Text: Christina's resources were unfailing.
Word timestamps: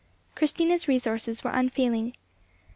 Christina's 0.33 0.87
resources 0.87 1.43
were 1.43 1.51
unfailing. 1.51 2.15